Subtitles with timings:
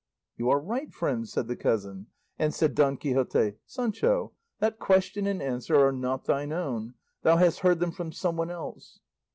[0.35, 2.07] "You are right, friend," said the cousin;
[2.39, 7.59] and said Don Quixote, "Sancho, that question and answer are not thine own; thou hast
[7.59, 8.97] heard them from some one else."